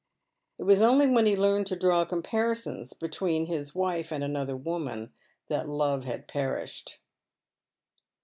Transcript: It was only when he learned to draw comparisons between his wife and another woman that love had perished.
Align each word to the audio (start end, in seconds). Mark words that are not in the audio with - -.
It 0.57 0.63
was 0.63 0.81
only 0.81 1.05
when 1.07 1.27
he 1.27 1.35
learned 1.35 1.67
to 1.67 1.75
draw 1.75 2.05
comparisons 2.05 2.91
between 2.93 3.45
his 3.45 3.75
wife 3.75 4.11
and 4.11 4.23
another 4.23 4.57
woman 4.57 5.13
that 5.47 5.69
love 5.69 6.05
had 6.05 6.27
perished. 6.27 6.97